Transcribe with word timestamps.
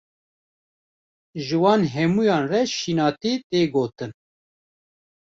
Ji 1.45 1.57
wan 1.63 1.81
hemûyan 1.93 2.43
re 2.51 2.61
şînatî 2.77 3.33
tê 3.49 3.61
gotin. 3.73 4.11